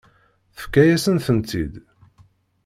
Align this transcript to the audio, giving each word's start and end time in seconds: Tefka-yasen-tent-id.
Tefka-yasen-tent-id. 0.55 1.73